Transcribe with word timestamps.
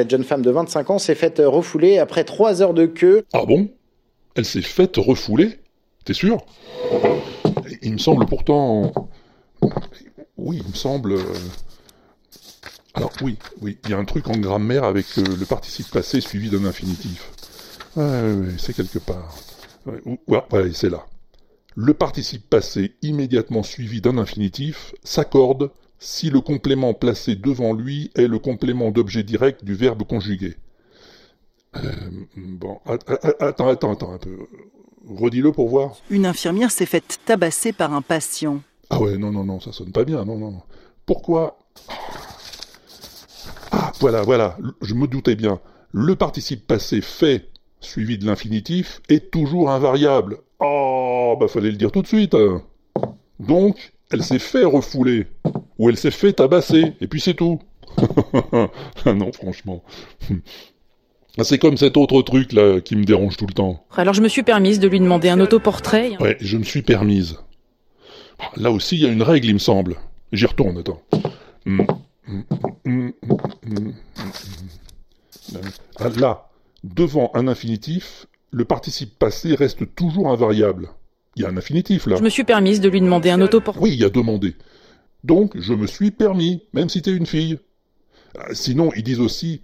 Cette 0.00 0.08
jeune 0.08 0.24
femme 0.24 0.40
de 0.40 0.50
25 0.50 0.88
ans 0.88 0.98
s'est 0.98 1.14
faite 1.14 1.42
refouler 1.44 1.98
après 1.98 2.24
trois 2.24 2.62
heures 2.62 2.72
de 2.72 2.86
queue. 2.86 3.26
Ah 3.34 3.44
bon? 3.44 3.68
Elle 4.34 4.46
s'est 4.46 4.62
faite 4.62 4.96
refouler? 4.96 5.58
T'es 6.06 6.14
sûr? 6.14 6.38
Il 7.82 7.92
me 7.92 7.98
semble 7.98 8.24
pourtant... 8.24 9.10
Oui, 10.38 10.62
il 10.64 10.70
me 10.70 10.74
semble... 10.74 11.12
euh, 11.12 11.22
Alors 12.94 13.12
oui, 13.20 13.36
oui, 13.60 13.76
il 13.84 13.90
y 13.90 13.92
a 13.92 13.98
un 13.98 14.06
truc 14.06 14.26
en 14.28 14.38
grammaire 14.38 14.84
avec 14.84 15.04
euh, 15.18 15.22
le 15.38 15.44
participe 15.44 15.90
passé 15.90 16.22
suivi 16.22 16.48
d'un 16.48 16.64
infinitif. 16.64 17.30
C'est 18.56 18.72
quelque 18.74 19.00
part. 19.00 19.36
C'est 20.72 20.88
là. 20.88 21.04
Le 21.76 21.92
participe 21.92 22.48
passé 22.48 22.94
immédiatement 23.02 23.62
suivi 23.62 24.00
d'un 24.00 24.16
infinitif 24.16 24.94
s'accorde 25.04 25.70
si 26.00 26.30
le 26.30 26.40
complément 26.40 26.94
placé 26.94 27.36
devant 27.36 27.72
lui 27.74 28.10
est 28.16 28.26
le 28.26 28.38
complément 28.38 28.90
d'objet 28.90 29.22
direct 29.22 29.64
du 29.64 29.74
verbe 29.74 30.02
conjugué. 30.04 30.56
Euh, 31.76 31.80
bon, 32.36 32.78
attends, 33.40 33.68
attends, 33.68 33.92
attends 33.92 34.12
un 34.12 34.18
peu. 34.18 34.38
Redis-le 35.06 35.52
pour 35.52 35.68
voir. 35.68 35.96
Une 36.10 36.26
infirmière 36.26 36.70
s'est 36.70 36.86
faite 36.86 37.20
tabasser 37.24 37.72
par 37.72 37.92
un 37.92 38.02
patient. 38.02 38.60
Ah 38.88 39.00
ouais, 39.00 39.16
non, 39.18 39.30
non, 39.30 39.44
non, 39.44 39.60
ça 39.60 39.72
sonne 39.72 39.92
pas 39.92 40.04
bien, 40.04 40.24
non, 40.24 40.36
non. 40.38 40.50
non. 40.50 40.62
Pourquoi? 41.06 41.58
Ah, 43.70 43.92
voilà, 44.00 44.22
voilà, 44.22 44.56
je 44.82 44.94
me 44.94 45.06
doutais 45.06 45.36
bien. 45.36 45.60
Le 45.92 46.16
participe 46.16 46.66
passé 46.66 47.00
fait, 47.00 47.48
suivi 47.80 48.18
de 48.18 48.26
l'infinitif, 48.26 49.00
est 49.08 49.30
toujours 49.30 49.70
invariable. 49.70 50.38
Oh, 50.60 51.36
bah 51.38 51.48
fallait 51.48 51.70
le 51.70 51.76
dire 51.76 51.92
tout 51.92 52.02
de 52.02 52.06
suite. 52.06 52.34
hein. 52.34 52.62
Donc, 53.38 53.92
elle 54.10 54.22
s'est 54.24 54.38
fait 54.38 54.64
refouler, 54.64 55.26
ou 55.80 55.88
elle 55.88 55.96
s'est 55.96 56.10
fait 56.10 56.34
tabasser, 56.34 56.92
et 57.00 57.06
puis 57.06 57.22
c'est 57.22 57.32
tout. 57.32 57.58
Ah 58.52 58.68
non, 59.14 59.32
franchement. 59.32 59.82
Ah, 61.38 61.42
C'est 61.44 61.58
comme 61.58 61.78
cet 61.78 61.96
autre 61.96 62.20
truc 62.20 62.52
là 62.52 62.82
qui 62.82 62.96
me 62.96 63.04
dérange 63.04 63.38
tout 63.38 63.46
le 63.46 63.54
temps. 63.54 63.82
Alors 63.96 64.12
je 64.12 64.20
me 64.20 64.28
suis 64.28 64.42
permise 64.42 64.78
de 64.78 64.88
lui 64.88 65.00
demander 65.00 65.30
un 65.30 65.40
autoportrait. 65.40 66.18
Ouais, 66.20 66.36
je 66.38 66.58
me 66.58 66.64
suis 66.64 66.82
permise. 66.82 67.38
Là 68.56 68.70
aussi, 68.70 68.96
il 68.96 69.02
y 69.02 69.06
a 69.06 69.08
une 69.08 69.22
règle, 69.22 69.48
il 69.48 69.54
me 69.54 69.58
semble. 69.58 69.96
J'y 70.32 70.44
retourne, 70.44 70.76
attends. 70.76 71.00
Hum. 71.66 71.86
Ah, 75.96 76.08
Là, 76.18 76.50
devant 76.84 77.30
un 77.32 77.48
infinitif, 77.48 78.26
le 78.50 78.66
participe 78.66 79.18
passé 79.18 79.54
reste 79.54 79.94
toujours 79.94 80.28
invariable. 80.30 80.90
Il 81.36 81.42
y 81.42 81.46
a 81.46 81.48
un 81.48 81.56
infinitif, 81.56 82.06
là. 82.06 82.16
Je 82.16 82.22
me 82.22 82.28
suis 82.28 82.44
permise 82.44 82.80
de 82.82 82.90
lui 82.90 83.00
demander 83.00 83.30
un 83.30 83.40
autoportrait. 83.40 83.82
Oui, 83.82 83.92
il 83.94 84.00
y 84.00 84.04
a 84.04 84.10
demandé. 84.10 84.56
Donc, 85.24 85.58
je 85.58 85.74
me 85.74 85.86
suis 85.86 86.10
permis, 86.10 86.62
même 86.72 86.88
si 86.88 87.02
t'es 87.02 87.14
une 87.14 87.26
fille. 87.26 87.58
Ah, 88.38 88.54
Sinon, 88.54 88.90
ils 88.96 89.02
disent 89.02 89.20
aussi, 89.20 89.62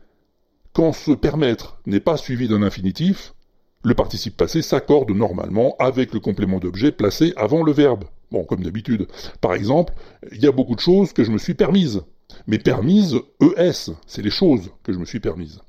quand 0.73 0.93
se 0.93 1.13
permettre 1.13 1.81
n'est 1.87 2.01
pas 2.01 2.17
suivi 2.17 2.49
d'un 2.49 2.63
infinitif, 2.63 3.35
le 3.83 3.95
participe 3.95 4.37
passé 4.37 4.63
s'accorde 4.63 5.11
normalement 5.11 5.77
avec 5.79 6.13
le 6.13 6.21
complément 6.21 6.59
d'objet 6.59 6.93
placé 6.93 7.33
avant 7.37 7.63
le 7.63 7.73
verbe. 7.73 8.05
Bon, 8.33 8.45
comme 8.45 8.65
d'habitude. 8.65 9.07
Par 9.41 9.55
exemple, 9.55 9.93
il 10.33 10.43
y 10.43 10.47
a 10.47 10.53
beaucoup 10.53 10.75
de 10.75 10.81
choses 10.81 11.13
que 11.13 11.23
je 11.23 11.31
me 11.31 11.39
suis 11.39 11.55
permises. 11.55 12.03
Mais 12.49 12.59
permises, 12.59 13.17
ES, 13.41 13.93
c'est 14.07 14.23
les 14.23 14.31
choses 14.31 14.71
que 14.83 14.93
je 14.93 14.99
me 14.99 15.05
suis 15.05 15.21
permises. 15.21 15.61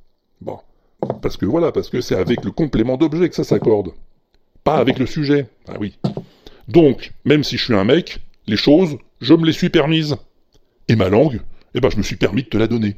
Bon. 0.41 0.57
Parce 1.21 1.37
que 1.37 1.45
voilà, 1.45 1.71
parce 1.71 1.89
que 1.89 2.01
c'est 2.01 2.15
avec 2.15 2.43
le 2.43 2.51
complément 2.51 2.97
d'objet 2.97 3.29
que 3.29 3.35
ça 3.35 3.43
s'accorde. 3.43 3.91
Pas 4.63 4.77
avec 4.77 4.97
le 4.97 5.05
sujet. 5.05 5.47
Ah 5.67 5.75
oui. 5.79 5.97
Donc, 6.67 7.13
même 7.23 7.43
si 7.43 7.57
je 7.57 7.65
suis 7.65 7.75
un 7.75 7.85
mec, 7.85 8.19
les 8.47 8.57
choses, 8.57 8.97
je 9.21 9.33
me 9.33 9.45
les 9.45 9.53
suis 9.53 9.69
permises. 9.69 10.15
Et 10.87 10.95
ma 10.95 11.09
langue, 11.09 11.41
eh 11.73 11.81
ben, 11.81 11.89
je 11.89 11.97
me 11.97 12.03
suis 12.03 12.15
permis 12.15 12.43
de 12.43 12.49
te 12.49 12.57
la 12.57 12.67
donner. 12.67 12.95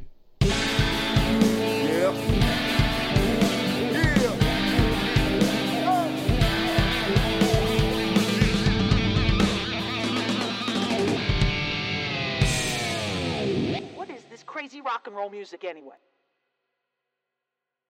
What 13.96 14.08
is 14.08 14.24
this 14.30 14.44
crazy 14.44 14.80
rock 14.80 15.08
music 15.30 15.64
anyway? 15.64 15.96